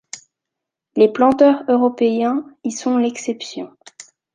[0.95, 3.77] Les planteurs européens y sont l’exception.